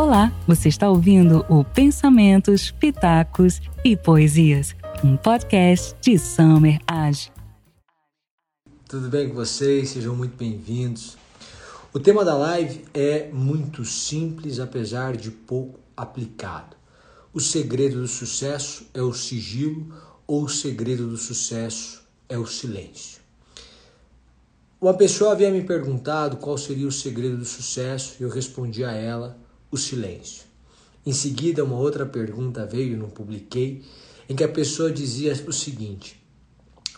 [0.00, 7.30] Olá, você está ouvindo o Pensamentos, Pitacos e Poesias, um podcast de Summer Age.
[8.88, 9.90] Tudo bem com vocês?
[9.90, 11.18] Sejam muito bem-vindos.
[11.92, 16.74] O tema da live é muito simples, apesar de pouco aplicado.
[17.30, 19.86] O segredo do sucesso é o sigilo
[20.26, 23.20] ou o segredo do sucesso é o silêncio.
[24.80, 28.92] Uma pessoa havia me perguntado qual seria o segredo do sucesso e eu respondi a
[28.92, 29.38] ela
[29.70, 30.44] o silêncio.
[31.04, 33.84] Em seguida, uma outra pergunta veio, não publiquei,
[34.28, 36.20] em que a pessoa dizia o seguinte: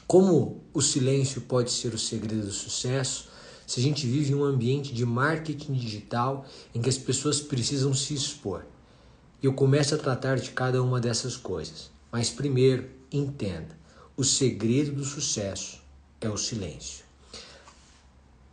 [0.07, 3.29] Como o silêncio pode ser o segredo do sucesso
[3.67, 7.95] se a gente vive em um ambiente de marketing digital em que as pessoas precisam
[7.95, 8.67] se expor?
[9.43, 13.77] Eu começo a tratar de cada uma dessas coisas, mas primeiro, entenda:
[14.17, 15.81] o segredo do sucesso
[16.21, 17.05] é o silêncio.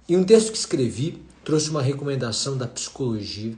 [0.07, 3.55] Em um texto que escrevi, trouxe uma recomendação da psicologia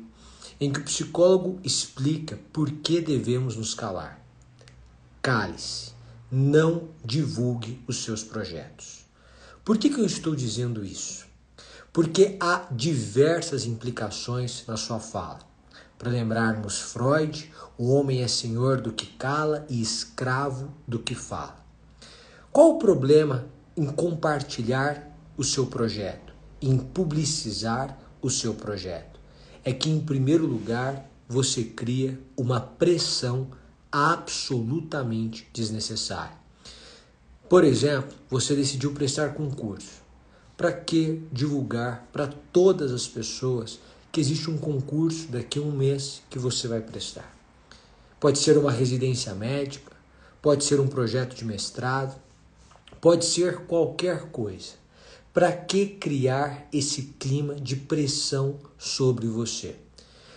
[0.61, 4.23] em que o psicólogo explica por que devemos nos calar.
[5.19, 5.91] Cale-se,
[6.31, 9.03] não divulgue os seus projetos.
[9.65, 11.25] Por que, que eu estou dizendo isso?
[11.91, 15.39] Porque há diversas implicações na sua fala.
[15.97, 21.65] Para lembrarmos Freud, o homem é senhor do que cala e escravo do que fala.
[22.51, 29.10] Qual o problema em compartilhar o seu projeto, em publicizar o seu projeto?
[29.63, 33.47] É que, em primeiro lugar, você cria uma pressão
[33.91, 36.35] absolutamente desnecessária.
[37.49, 40.01] Por exemplo, você decidiu prestar concurso.
[40.55, 43.79] Para que divulgar para todas as pessoas
[44.11, 47.35] que existe um concurso daqui a um mês que você vai prestar?
[48.19, 49.91] Pode ser uma residência médica,
[50.41, 52.15] pode ser um projeto de mestrado,
[53.01, 54.80] pode ser qualquer coisa.
[55.33, 59.77] Para que criar esse clima de pressão sobre você?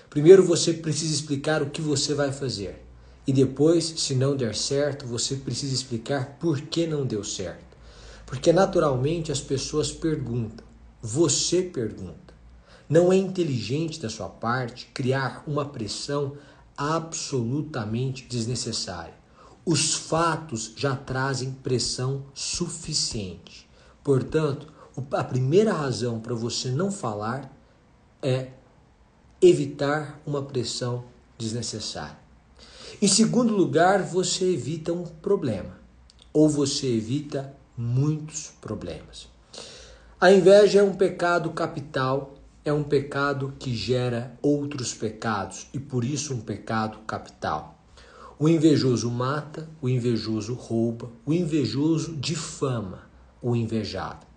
[0.09, 2.81] Primeiro você precisa explicar o que você vai fazer.
[3.27, 7.77] E depois, se não der certo, você precisa explicar por que não deu certo.
[8.25, 10.65] Porque naturalmente as pessoas perguntam,
[11.03, 12.32] você pergunta.
[12.88, 16.37] Não é inteligente da sua parte criar uma pressão
[16.76, 19.15] absolutamente desnecessária.
[19.66, 23.69] Os fatos já trazem pressão suficiente.
[24.05, 24.74] Portanto,
[25.12, 27.50] a primeira razão para você não falar
[28.22, 28.49] é
[29.41, 31.05] evitar uma pressão
[31.37, 32.19] desnecessária.
[33.03, 35.78] Em segundo lugar, você evita um problema
[36.32, 39.28] ou você evita muitos problemas.
[40.21, 42.34] A inveja é um pecado capital,
[42.65, 47.78] é um pecado que gera outros pecados e por isso um pecado capital.
[48.38, 53.03] O invejoso mata, o invejoso rouba, o invejoso difama
[53.43, 54.34] o invejado.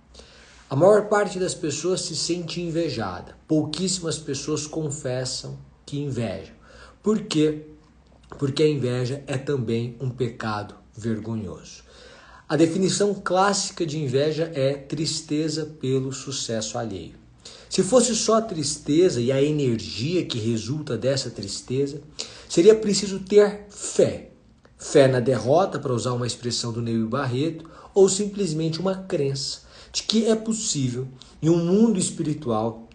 [0.70, 3.38] A maior parte das pessoas se sente invejada.
[3.48, 6.54] Pouquíssimas pessoas confessam que invejam.
[7.02, 7.68] Por quê?
[8.38, 11.84] Porque a inveja é também um pecado vergonhoso.
[12.50, 17.16] A definição clássica de inveja é tristeza pelo sucesso alheio.
[17.70, 22.02] Se fosse só a tristeza e a energia que resulta dessa tristeza,
[22.50, 24.32] seria preciso ter fé.
[24.78, 30.04] Fé na derrota, para usar uma expressão do Neil Barreto, ou simplesmente uma crença de
[30.04, 31.08] que é possível,
[31.42, 32.88] em um mundo espiritual,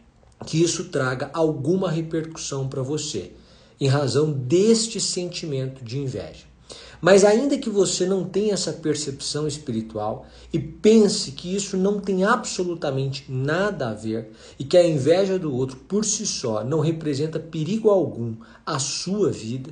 [0.47, 3.33] que isso traga alguma repercussão para você,
[3.81, 6.53] em razão deste sentimento de inveja.
[7.01, 12.23] Mas ainda que você não tenha essa percepção espiritual e pense que isso não tem
[12.23, 17.41] absolutamente nada a ver e que a inveja do outro por si só não representa
[17.41, 19.71] perigo algum à sua vida,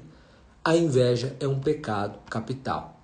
[0.65, 3.00] a inveja é um pecado capital.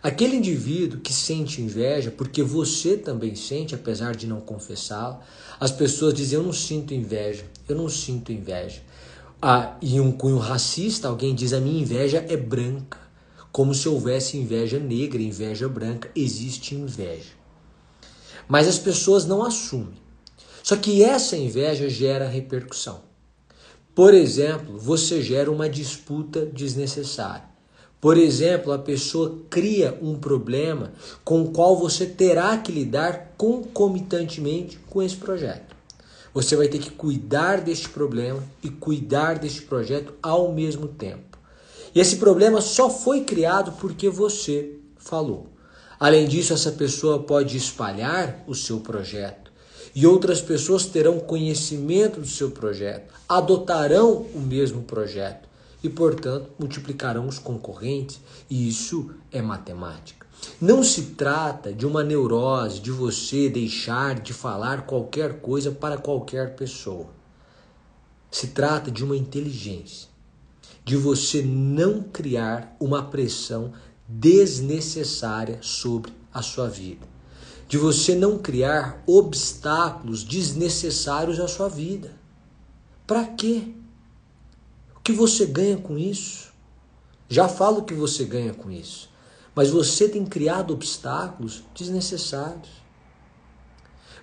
[0.00, 5.20] Aquele indivíduo que sente inveja, porque você também sente, apesar de não confessá-la,
[5.58, 8.80] as pessoas dizem: Eu não sinto inveja, eu não sinto inveja.
[9.42, 12.98] Ah, e um cunho racista, alguém diz: A minha inveja é branca.
[13.50, 16.10] Como se houvesse inveja negra, inveja branca.
[16.14, 17.32] Existe inveja.
[18.46, 19.96] Mas as pessoas não assumem.
[20.62, 23.00] Só que essa inveja gera repercussão.
[23.94, 27.57] Por exemplo, você gera uma disputa desnecessária.
[28.00, 30.92] Por exemplo, a pessoa cria um problema
[31.24, 35.74] com o qual você terá que lidar concomitantemente com esse projeto.
[36.32, 41.38] Você vai ter que cuidar deste problema e cuidar deste projeto ao mesmo tempo.
[41.92, 45.48] E esse problema só foi criado porque você falou.
[45.98, 49.50] Além disso, essa pessoa pode espalhar o seu projeto
[49.92, 55.47] e outras pessoas terão conhecimento do seu projeto, adotarão o mesmo projeto
[55.88, 60.26] e, portanto, multiplicarão os concorrentes, e isso é matemática.
[60.60, 66.54] Não se trata de uma neurose de você deixar de falar qualquer coisa para qualquer
[66.54, 67.08] pessoa.
[68.30, 70.08] Se trata de uma inteligência,
[70.84, 73.72] de você não criar uma pressão
[74.06, 77.06] desnecessária sobre a sua vida,
[77.66, 82.12] de você não criar obstáculos desnecessários à sua vida.
[83.06, 83.74] Para quê?
[85.08, 86.52] Que você ganha com isso?
[87.30, 89.08] Já falo que você ganha com isso,
[89.54, 92.68] mas você tem criado obstáculos desnecessários.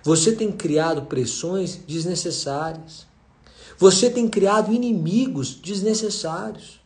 [0.04, 3.04] Você tem criado pressões desnecessárias.
[3.76, 6.80] Você tem criado inimigos desnecessários.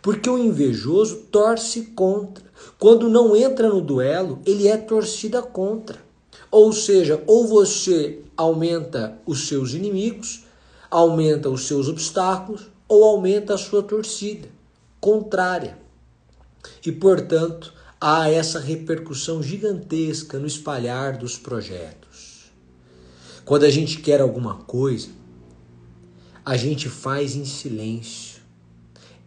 [0.00, 2.50] Porque o invejoso torce contra.
[2.78, 6.02] Quando não entra no duelo, ele é torcida contra.
[6.50, 10.43] Ou seja, ou você aumenta os seus inimigos,
[10.96, 14.48] aumenta os seus obstáculos, ou aumenta a sua torcida
[15.00, 15.78] contrária.
[16.84, 22.50] E, portanto, há essa repercussão gigantesca no espalhar dos projetos.
[23.44, 25.08] Quando a gente quer alguma coisa,
[26.44, 28.34] a gente faz em silêncio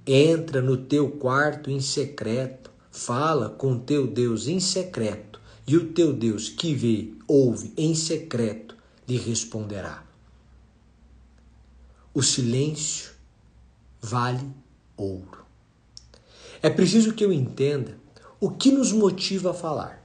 [0.10, 5.38] Entra no teu quarto em secreto, fala com teu Deus em secreto,
[5.68, 8.74] e o teu Deus que vê, ouve em secreto,
[9.06, 10.07] lhe responderá.
[12.18, 13.12] O silêncio
[14.02, 14.44] vale
[14.98, 15.46] ouro.
[16.64, 17.96] É preciso que eu entenda
[18.40, 20.04] o que nos motiva a falar.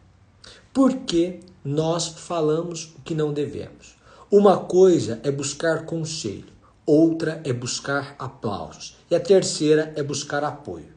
[0.74, 3.96] Por que nós falamos o que não devemos?
[4.30, 6.52] Uma coisa é buscar conselho,
[6.84, 10.92] outra é buscar aplausos e a terceira é buscar apoio.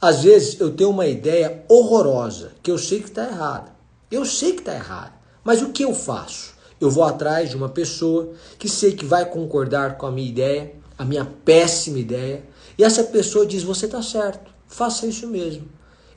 [0.00, 3.74] Às vezes eu tenho uma ideia horrorosa que eu sei que está errada.
[4.08, 6.54] Eu sei que está errada, mas o que eu faço?
[6.82, 10.72] Eu vou atrás de uma pessoa que sei que vai concordar com a minha ideia,
[10.98, 12.42] a minha péssima ideia,
[12.76, 15.68] e essa pessoa diz: Você está certo, faça isso mesmo.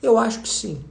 [0.02, 0.82] Eu acho que sim.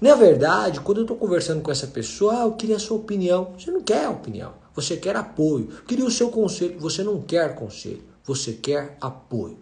[0.00, 3.52] Na verdade, quando eu estou conversando com essa pessoa, ah, eu queria a sua opinião.
[3.56, 4.54] Você não quer opinião.
[4.74, 5.68] Você quer apoio.
[5.86, 6.80] Queria o seu conselho.
[6.80, 8.02] Você não quer conselho.
[8.24, 9.56] Você quer apoio.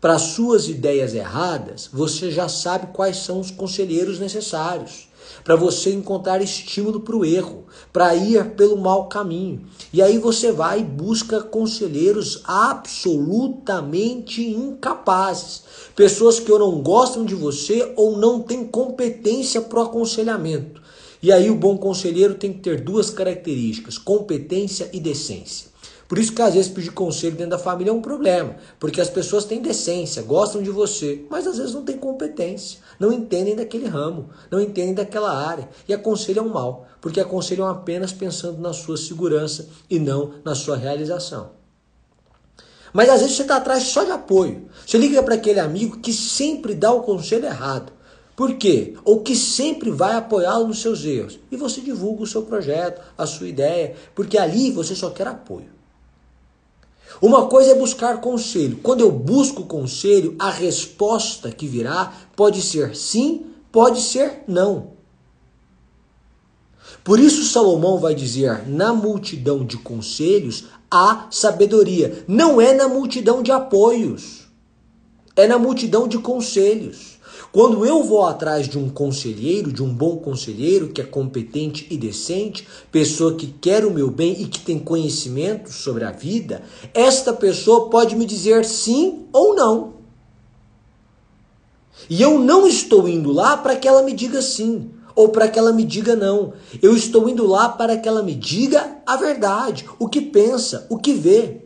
[0.00, 5.09] Para suas ideias erradas, você já sabe quais são os conselheiros necessários
[5.44, 9.62] para você encontrar estímulo para o erro, para ir pelo mau caminho.
[9.92, 15.62] E aí você vai e busca conselheiros absolutamente incapazes,
[15.96, 20.80] pessoas que ou não gostam de você ou não têm competência para o aconselhamento.
[21.22, 25.69] E aí o bom conselheiro tem que ter duas características: competência e decência.
[26.10, 29.08] Por isso que às vezes pedir conselho dentro da família é um problema, porque as
[29.08, 33.86] pessoas têm decência, gostam de você, mas às vezes não têm competência, não entendem daquele
[33.86, 39.68] ramo, não entendem daquela área e aconselham mal, porque aconselham apenas pensando na sua segurança
[39.88, 41.52] e não na sua realização.
[42.92, 44.66] Mas às vezes você está atrás só de apoio.
[44.84, 47.92] Você liga para aquele amigo que sempre dá o conselho errado.
[48.34, 48.96] Por quê?
[49.04, 51.38] Ou que sempre vai apoiá-lo nos seus erros.
[51.52, 55.78] E você divulga o seu projeto, a sua ideia, porque ali você só quer apoio.
[57.20, 58.78] Uma coisa é buscar conselho.
[58.82, 64.92] Quando eu busco conselho, a resposta que virá pode ser sim, pode ser não.
[67.02, 72.24] Por isso Salomão vai dizer: na multidão de conselhos há sabedoria.
[72.26, 74.48] Não é na multidão de apoios,
[75.36, 77.09] é na multidão de conselhos.
[77.52, 81.96] Quando eu vou atrás de um conselheiro, de um bom conselheiro que é competente e
[81.96, 86.62] decente, pessoa que quer o meu bem e que tem conhecimento sobre a vida,
[86.94, 89.94] esta pessoa pode me dizer sim ou não.
[92.08, 95.58] E eu não estou indo lá para que ela me diga sim ou para que
[95.58, 96.52] ela me diga não.
[96.80, 100.96] Eu estou indo lá para que ela me diga a verdade, o que pensa, o
[100.96, 101.59] que vê.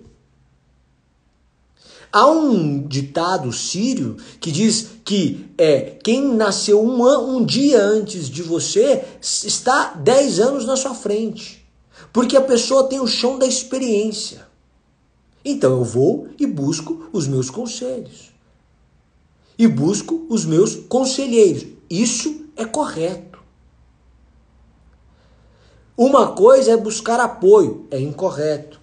[2.12, 8.42] Há um ditado sírio que diz que é quem nasceu um, um dia antes de
[8.42, 11.64] você está dez anos na sua frente.
[12.12, 14.46] Porque a pessoa tem o chão da experiência.
[15.44, 18.32] Então eu vou e busco os meus conselhos.
[19.58, 21.66] E busco os meus conselheiros.
[21.90, 23.38] Isso é correto.
[25.96, 28.80] Uma coisa é buscar apoio, é incorreto.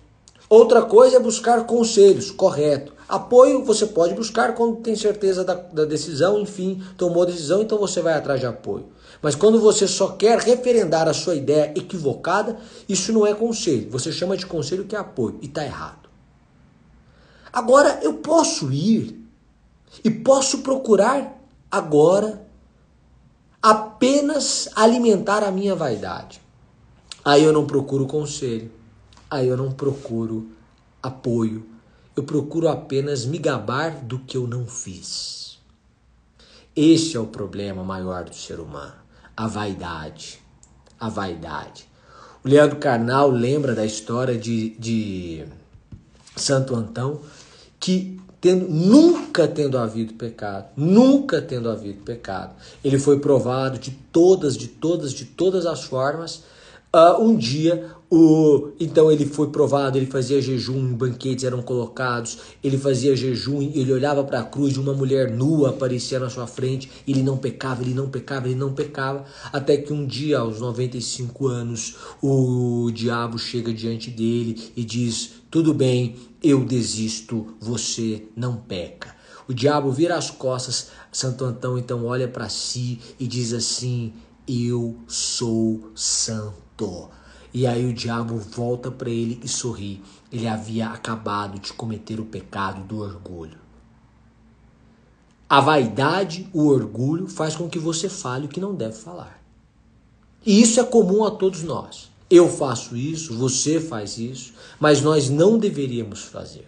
[0.47, 2.93] Outra coisa é buscar conselhos, correto.
[3.11, 7.77] Apoio você pode buscar quando tem certeza da, da decisão, enfim, tomou a decisão, então
[7.77, 8.85] você vai atrás de apoio.
[9.21, 13.91] Mas quando você só quer referendar a sua ideia equivocada, isso não é conselho.
[13.91, 16.07] Você chama de conselho que é apoio e está errado.
[17.51, 19.21] Agora eu posso ir
[20.05, 21.37] e posso procurar
[21.69, 22.47] agora
[23.61, 26.41] apenas alimentar a minha vaidade.
[27.25, 28.71] Aí eu não procuro conselho,
[29.29, 30.47] aí eu não procuro
[31.03, 31.65] apoio,
[32.15, 35.59] eu procuro apenas me gabar do que eu não fiz.
[36.75, 38.95] Este é o problema maior do ser humano,
[39.35, 40.39] a vaidade.
[40.99, 41.85] A vaidade.
[42.43, 45.45] O Leandro Carnal lembra da história de, de
[46.35, 47.21] Santo Antão,
[47.79, 54.57] que tendo, nunca tendo havido pecado, nunca tendo havido pecado, ele foi provado de todas,
[54.57, 56.43] de todas, de todas as formas.
[56.93, 62.77] Uh, um dia o, então ele foi provado, ele fazia jejum, banquetes eram colocados, ele
[62.77, 67.23] fazia jejum, ele olhava para a cruz, uma mulher nua aparecia na sua frente, ele
[67.23, 71.95] não pecava, ele não pecava, ele não pecava, até que um dia, aos 95 anos,
[72.21, 79.15] o diabo chega diante dele e diz: Tudo bem, eu desisto, você não peca.
[79.47, 84.11] O diabo vira as costas, Santo Antão então olha para si e diz assim:
[84.45, 87.20] Eu sou santo.
[87.53, 90.01] E aí o diabo volta para ele e sorri.
[90.31, 93.59] Ele havia acabado de cometer o pecado do orgulho.
[95.49, 99.43] A vaidade, o orgulho, faz com que você fale o que não deve falar.
[100.45, 102.09] E isso é comum a todos nós.
[102.29, 106.65] Eu faço isso, você faz isso, mas nós não deveríamos fazer.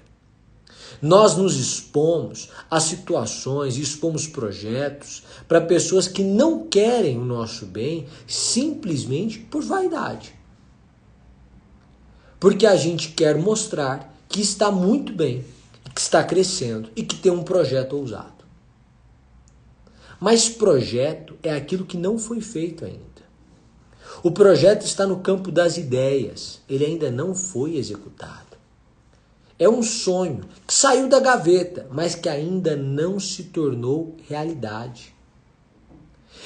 [1.02, 8.06] Nós nos expomos a situações, expomos projetos para pessoas que não querem o nosso bem
[8.28, 10.43] simplesmente por vaidade
[12.44, 15.46] porque a gente quer mostrar que está muito bem,
[15.96, 18.44] que está crescendo e que tem um projeto ousado.
[20.20, 23.00] Mas projeto é aquilo que não foi feito ainda.
[24.22, 28.58] O projeto está no campo das ideias, ele ainda não foi executado.
[29.58, 35.16] É um sonho que saiu da gaveta, mas que ainda não se tornou realidade.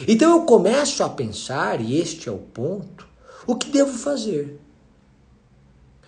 [0.07, 3.07] Então eu começo a pensar, e este é o ponto,
[3.47, 4.59] o que devo fazer.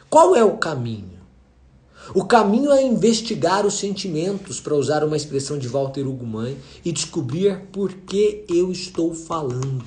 [0.09, 1.19] Qual é o caminho?
[2.15, 7.67] O caminho é investigar os sentimentos, para usar uma expressão de Walter Ugumãe, e descobrir
[7.71, 9.85] por que eu estou falando.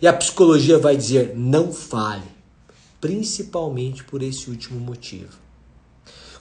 [0.00, 2.26] E a psicologia vai dizer: não fale,
[3.00, 5.38] principalmente por esse último motivo.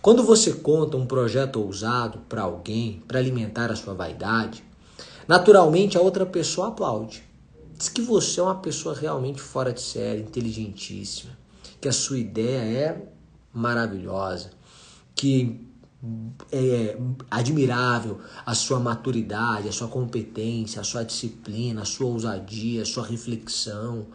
[0.01, 4.63] Quando você conta um projeto ousado para alguém, para alimentar a sua vaidade,
[5.27, 7.23] naturalmente a outra pessoa aplaude.
[7.77, 11.40] Diz que você é uma pessoa realmente fora de série, inteligentíssima
[11.81, 13.01] que a sua ideia é
[13.51, 14.51] maravilhosa,
[15.15, 15.59] que
[16.51, 16.97] é
[17.29, 23.05] admirável a sua maturidade, a sua competência, a sua disciplina, a sua ousadia, a sua
[23.05, 24.07] reflexão,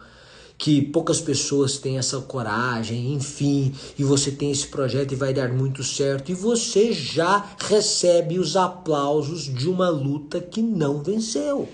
[0.57, 5.53] que poucas pessoas têm essa coragem, enfim, e você tem esse projeto e vai dar
[5.53, 11.69] muito certo, e você já recebe os aplausos de uma luta que não venceu.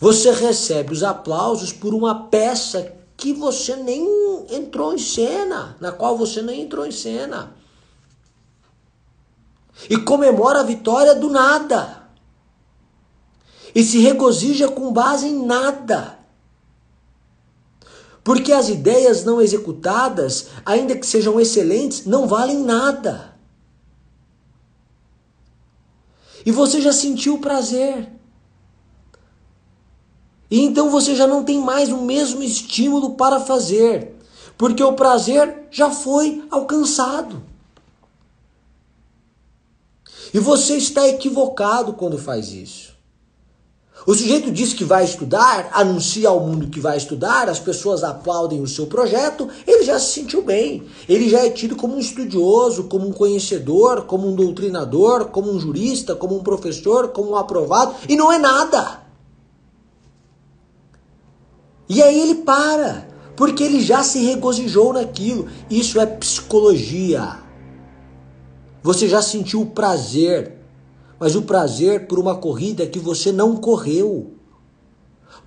[0.00, 4.02] Você recebe os aplausos por uma peça que você nem
[4.50, 7.54] entrou em cena, na qual você nem entrou em cena.
[9.90, 12.08] E comemora a vitória do nada.
[13.74, 16.18] E se regozija com base em nada.
[18.24, 23.38] Porque as ideias não executadas, ainda que sejam excelentes, não valem nada.
[26.44, 28.19] E você já sentiu o prazer.
[30.50, 34.16] E então você já não tem mais o mesmo estímulo para fazer,
[34.58, 37.42] porque o prazer já foi alcançado.
[40.34, 42.90] E você está equivocado quando faz isso.
[44.06, 48.62] O sujeito diz que vai estudar, anuncia ao mundo que vai estudar, as pessoas aplaudem
[48.62, 50.84] o seu projeto, ele já se sentiu bem.
[51.06, 55.60] Ele já é tido como um estudioso, como um conhecedor, como um doutrinador, como um
[55.60, 59.09] jurista, como um professor, como um aprovado, e não é nada.
[61.90, 65.48] E aí ele para, porque ele já se regozijou naquilo.
[65.68, 67.40] Isso é psicologia.
[68.80, 70.56] Você já sentiu o prazer,
[71.18, 74.34] mas o prazer por uma corrida que você não correu.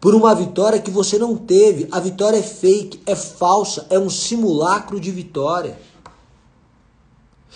[0.02, 1.88] Por uma vitória que você não teve.
[1.90, 5.80] A vitória é fake, é falsa, é um simulacro de vitória.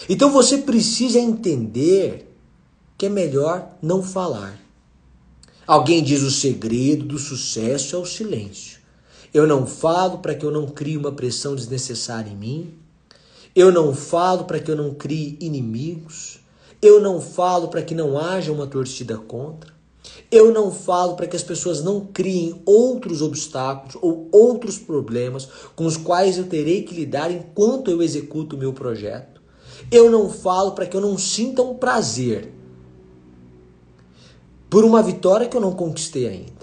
[0.08, 2.34] Então você precisa entender
[2.98, 4.58] que é melhor não falar.
[5.68, 8.77] Alguém diz o segredo do sucesso é o silêncio.
[9.34, 12.74] Eu não falo para que eu não crie uma pressão desnecessária em mim.
[13.56, 16.40] Eu não falo para que eu não crie inimigos.
[16.82, 19.76] Eu não falo para que não haja uma torcida contra.
[20.32, 25.86] Eu não falo para que as pessoas não criem outros obstáculos ou outros problemas com
[25.86, 29.42] os quais eu terei que lidar enquanto eu executo o meu projeto.
[29.92, 32.54] Eu não falo para que eu não sinta um prazer
[34.70, 36.57] por uma vitória que eu não conquistei ainda.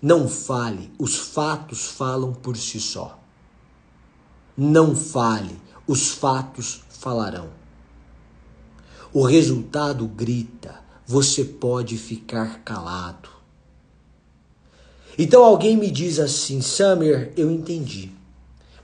[0.00, 3.18] Não fale, os fatos falam por si só.
[4.56, 7.48] Não fale, os fatos falarão.
[9.12, 13.28] O resultado grita, você pode ficar calado.
[15.18, 18.12] Então alguém me diz assim, Summer, eu entendi.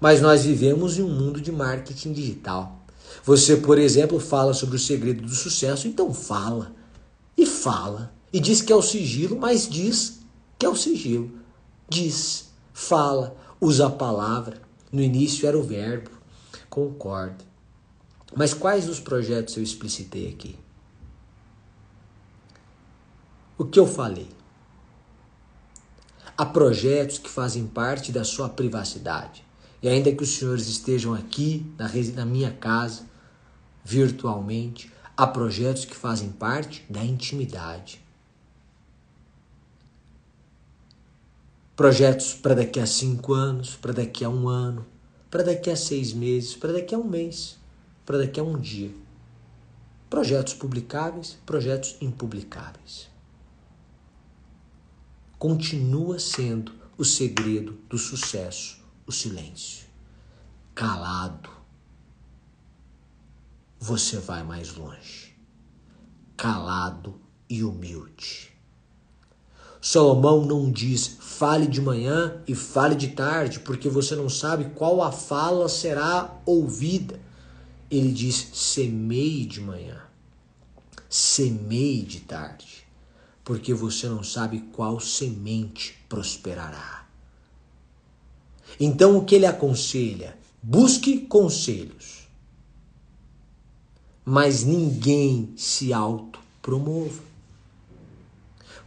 [0.00, 2.84] Mas nós vivemos em um mundo de marketing digital.
[3.24, 6.72] Você, por exemplo, fala sobre o segredo do sucesso, então fala.
[7.38, 8.12] E fala.
[8.32, 10.23] E diz que é o sigilo, mas diz
[10.58, 11.30] que é o sigilo.
[11.88, 14.62] Diz, fala, usa a palavra.
[14.90, 16.10] No início era o verbo.
[16.68, 17.44] Concordo.
[18.36, 20.58] Mas quais os projetos eu explicitei aqui?
[23.56, 24.28] O que eu falei?
[26.36, 29.44] Há projetos que fazem parte da sua privacidade.
[29.80, 33.04] E ainda que os senhores estejam aqui na, na minha casa,
[33.84, 38.03] virtualmente, há projetos que fazem parte da intimidade.
[41.76, 44.86] Projetos para daqui a cinco anos, para daqui a um ano,
[45.30, 47.58] para daqui a seis meses, para daqui a um mês,
[48.06, 48.94] para daqui a um dia.
[50.08, 53.14] Projetos publicáveis, projetos impublicáveis
[55.44, 59.86] continua sendo o segredo do sucesso, o silêncio.
[60.74, 61.50] Calado,
[63.78, 65.36] você vai mais longe.
[66.34, 68.53] Calado e humilde.
[69.86, 75.02] Salomão não diz fale de manhã e fale de tarde, porque você não sabe qual
[75.02, 77.20] a fala será ouvida.
[77.90, 80.00] Ele diz semeie de manhã,
[81.08, 82.84] semeie de tarde
[83.44, 87.06] porque você não sabe qual semente prosperará.
[88.80, 90.36] Então o que ele aconselha?
[90.62, 92.26] Busque conselhos.
[94.24, 97.33] Mas ninguém se autopromova.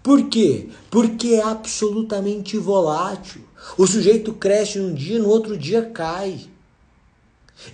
[0.01, 0.70] Por quê?
[0.89, 3.42] Porque é absolutamente volátil.
[3.77, 6.48] O sujeito cresce um dia, no outro dia cai.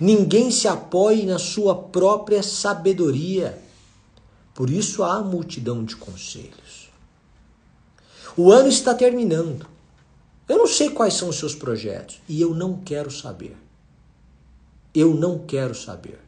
[0.00, 3.58] Ninguém se apoie na sua própria sabedoria.
[4.54, 6.90] Por isso há multidão de conselhos.
[8.36, 9.66] O ano está terminando.
[10.48, 13.56] Eu não sei quais são os seus projetos e eu não quero saber.
[14.94, 16.23] Eu não quero saber.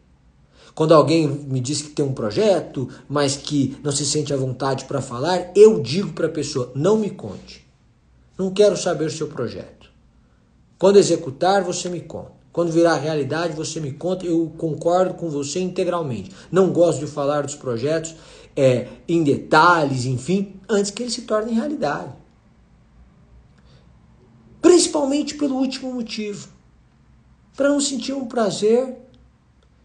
[0.77, 4.85] Quando alguém me diz que tem um projeto, mas que não se sente à vontade
[4.85, 7.67] para falar, eu digo para a pessoa: não me conte.
[8.37, 9.91] Não quero saber o seu projeto.
[10.79, 12.33] Quando executar, você me conta.
[12.53, 16.31] Quando virar realidade, você me conta, eu concordo com você integralmente.
[16.53, 18.15] Não gosto de falar dos projetos
[18.55, 22.13] é, em detalhes, enfim, antes que eles se tornem realidade.
[24.61, 26.49] Principalmente pelo último motivo.
[27.57, 29.06] Para não sentir um prazer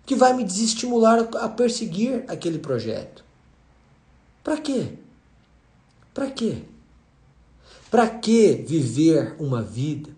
[0.06, 3.24] que vai me desestimular a perseguir aquele projeto.
[4.44, 4.98] Para quê?
[6.14, 6.64] Para quê?
[7.90, 10.10] Para que viver uma vida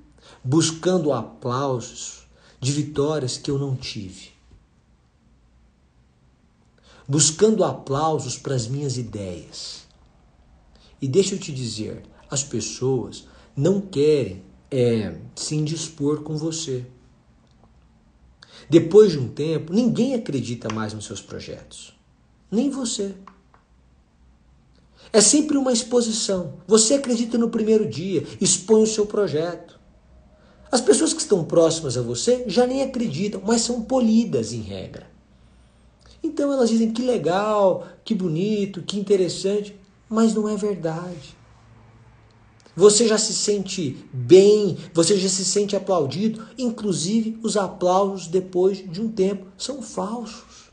[0.44, 2.26] buscando aplausos
[2.60, 4.32] de vitórias que eu não tive.
[7.08, 9.84] Buscando aplausos para as minhas ideias.
[11.02, 16.86] E deixa eu te dizer, as pessoas não querem é, se indispor com você.
[18.70, 21.94] Depois de um tempo, ninguém acredita mais nos seus projetos.
[22.50, 23.14] Nem você.
[25.12, 26.56] É sempre uma exposição.
[26.68, 29.80] Você acredita no primeiro dia, expõe o seu projeto.
[30.72, 35.08] As pessoas que estão próximas a você já nem acreditam, mas são polidas em regra.
[36.24, 39.76] Então elas dizem que legal, que bonito, que interessante,
[40.10, 41.36] mas não é verdade.
[42.76, 49.00] Você já se sente bem, você já se sente aplaudido, inclusive os aplausos depois de
[49.00, 50.72] um tempo são falsos.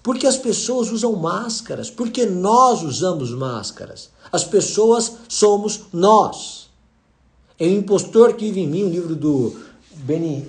[0.00, 4.10] Porque as pessoas usam máscaras, porque nós usamos máscaras.
[4.30, 6.70] As pessoas somos nós.
[7.58, 9.60] É o impostor que vive em mim, o livro do
[9.96, 10.46] Benny.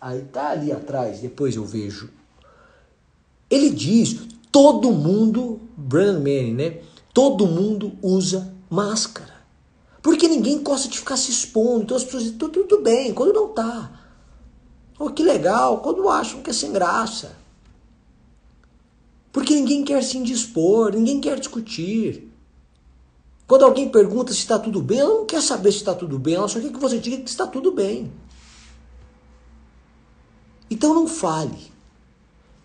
[0.00, 2.08] Aí tá ali atrás, depois eu vejo.
[3.50, 4.20] Ele diz:
[4.52, 6.80] todo mundo, Brandon Manning, né?
[7.12, 9.35] Todo mundo usa máscara.
[10.06, 11.82] Porque ninguém gosta de ficar se expondo.
[11.82, 13.90] Então as pessoas dizem: tudo, tudo bem, quando não tá.
[15.00, 17.36] Oh, que legal, quando acham que é sem graça.
[19.32, 22.32] Porque ninguém quer se indispor, ninguém quer discutir.
[23.48, 26.34] Quando alguém pergunta se está tudo bem, ela não quer saber se está tudo bem,
[26.34, 28.12] ela só quer que você diga que está tudo bem.
[30.70, 31.72] Então não fale.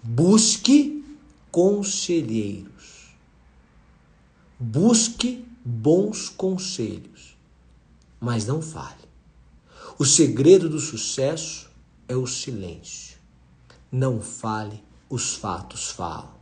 [0.03, 1.03] Busque
[1.49, 3.15] conselheiros.
[4.59, 7.10] Busque bons conselhos.
[8.21, 9.09] Mas não fale.
[9.97, 11.71] O segredo do sucesso
[12.07, 13.17] é o silêncio.
[13.91, 16.35] Não fale, os fatos falam.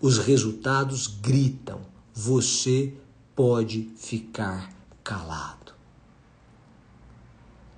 [0.00, 1.80] Os resultados gritam.
[2.14, 2.94] Você
[3.34, 5.74] pode ficar calado.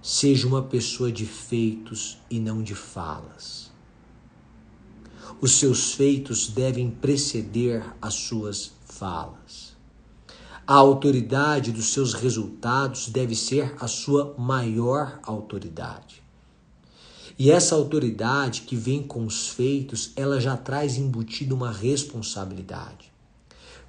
[0.03, 3.73] Seja uma pessoa de feitos e não de falas.
[5.41, 9.78] Os seus feitos devem preceder as suas falas.
[10.71, 16.23] A autoridade dos seus resultados deve ser a sua maior autoridade.
[17.39, 23.11] E essa autoridade que vem com os feitos, ela já traz embutida uma responsabilidade.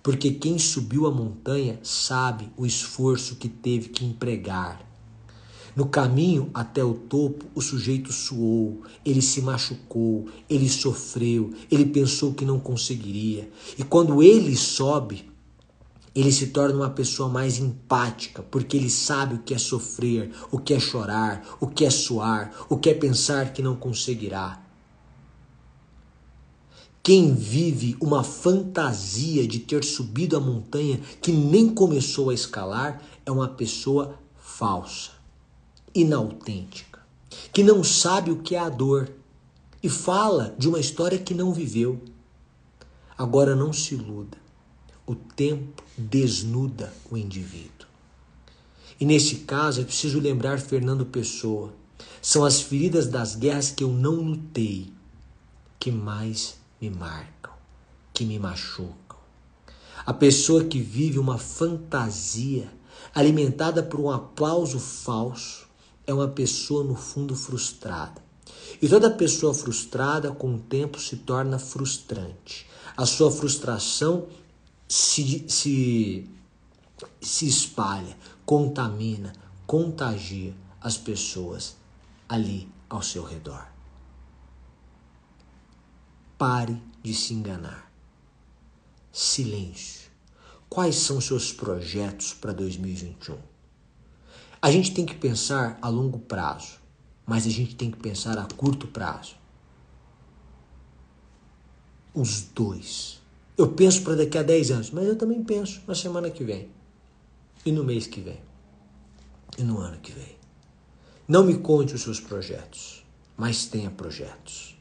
[0.02, 4.82] Porque quem subiu a montanha sabe o esforço que teve que empregar.
[5.76, 12.34] No caminho até o topo, o sujeito suou, ele se machucou, ele sofreu, ele pensou
[12.34, 13.52] que não conseguiria.
[13.78, 15.29] E quando ele sobe,
[16.16, 20.60] ele se torna uma pessoa mais empática, porque ele sabe o que é sofrer, o
[20.60, 24.62] que é chorar, o que é suar, o que é pensar que não conseguirá.
[27.02, 33.32] Quem vive uma fantasia de ter subido a montanha que nem começou a escalar é
[33.32, 35.12] uma pessoa falsa,
[35.96, 37.00] inautêntica,
[37.54, 39.10] que não sabe o que é a dor
[39.82, 42.02] e fala de uma história que não viveu.
[43.18, 44.38] Agora não se iluda.
[45.10, 47.88] O tempo desnuda o indivíduo.
[49.00, 51.74] E nesse caso é preciso lembrar Fernando Pessoa.
[52.22, 54.94] São as feridas das guerras que eu não lutei
[55.80, 57.52] que mais me marcam,
[58.14, 59.18] que me machucam.
[60.06, 62.72] A pessoa que vive uma fantasia
[63.12, 65.68] alimentada por um aplauso falso
[66.06, 68.24] é uma pessoa no fundo frustrada.
[68.80, 72.68] E toda pessoa frustrada com o tempo se torna frustrante.
[72.96, 74.28] A sua frustração
[74.90, 76.28] se, se,
[77.22, 79.32] se espalha, contamina,
[79.68, 81.78] contagia as pessoas
[82.28, 83.68] ali ao seu redor.
[86.40, 87.92] Pare de se enganar.
[89.12, 90.10] Silêncio.
[90.68, 93.38] Quais são seus projetos para 2021?
[94.62, 96.80] A gente tem que pensar a longo prazo,
[97.26, 99.36] mas a gente tem que pensar a curto prazo.
[102.14, 103.19] Os dois.
[103.60, 106.70] Eu penso para daqui a 10 anos, mas eu também penso na semana que vem,
[107.66, 108.40] e no mês que vem,
[109.58, 110.38] e no ano que vem.
[111.28, 113.04] Não me conte os seus projetos,
[113.36, 114.80] mas tenha projetos.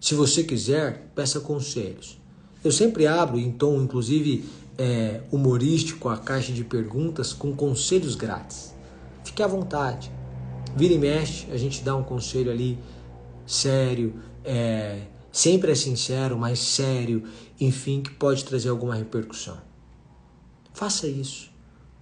[0.00, 2.18] Se você quiser, peça conselhos.
[2.64, 8.74] Eu sempre abro em tom, inclusive, é, humorístico, a caixa de perguntas com conselhos grátis.
[9.22, 10.10] Fique à vontade.
[10.74, 12.78] Vira e mexe, a gente dá um conselho ali
[13.44, 14.14] sério,
[14.46, 17.22] é, Sempre é sincero, mas sério,
[17.60, 19.60] enfim, que pode trazer alguma repercussão.
[20.72, 21.50] Faça isso.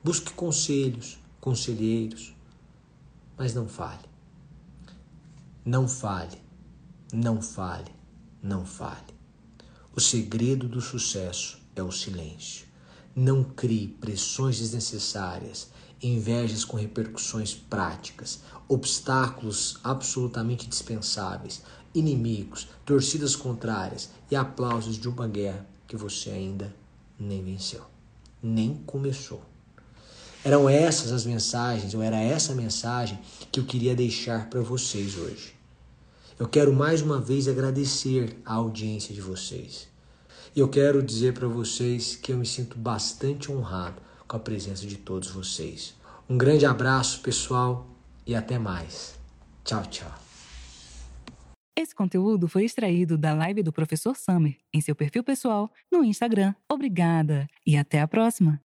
[0.04, 2.32] Busque conselhos, conselheiros,
[3.36, 4.06] mas não fale.
[5.64, 6.38] Não fale,
[7.12, 7.90] não fale,
[8.40, 9.18] não fale.
[9.94, 12.66] O segredo do sucesso é o silêncio.
[13.14, 21.62] Não crie pressões desnecessárias, invejas com repercussões práticas, obstáculos absolutamente dispensáveis,
[21.98, 26.74] inimigos, torcidas contrárias e aplausos de uma guerra que você ainda
[27.18, 27.82] nem venceu,
[28.42, 29.42] nem começou.
[30.44, 33.18] Eram essas as mensagens, ou era essa mensagem
[33.50, 35.54] que eu queria deixar para vocês hoje.
[36.38, 39.88] Eu quero mais uma vez agradecer a audiência de vocês.
[40.54, 44.86] E eu quero dizer para vocês que eu me sinto bastante honrado com a presença
[44.86, 45.94] de todos vocês.
[46.28, 47.88] Um grande abraço, pessoal,
[48.26, 49.14] e até mais.
[49.64, 50.27] Tchau, tchau.
[51.78, 56.52] Esse conteúdo foi extraído da live do professor Summer em seu perfil pessoal no Instagram.
[56.68, 58.60] Obrigada e até a próxima!